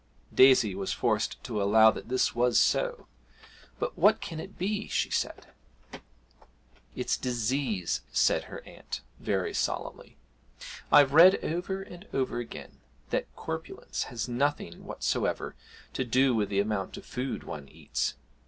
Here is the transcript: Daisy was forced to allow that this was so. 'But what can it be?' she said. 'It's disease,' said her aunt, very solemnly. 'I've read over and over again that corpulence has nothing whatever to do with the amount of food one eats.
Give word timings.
Daisy 0.33 0.73
was 0.73 0.91
forced 0.91 1.43
to 1.43 1.61
allow 1.61 1.91
that 1.91 2.09
this 2.09 2.33
was 2.33 2.57
so. 2.59 3.05
'But 3.77 3.95
what 3.95 4.19
can 4.19 4.39
it 4.39 4.57
be?' 4.57 4.87
she 4.87 5.11
said. 5.11 5.49
'It's 6.95 7.15
disease,' 7.15 8.01
said 8.11 8.45
her 8.45 8.63
aunt, 8.65 9.01
very 9.19 9.53
solemnly. 9.53 10.17
'I've 10.91 11.13
read 11.13 11.35
over 11.45 11.83
and 11.83 12.07
over 12.13 12.39
again 12.39 12.79
that 13.11 13.31
corpulence 13.35 14.05
has 14.05 14.27
nothing 14.27 14.85
whatever 14.85 15.55
to 15.93 16.03
do 16.03 16.33
with 16.33 16.49
the 16.49 16.59
amount 16.61 16.97
of 16.97 17.05
food 17.05 17.43
one 17.43 17.69
eats. 17.69 18.15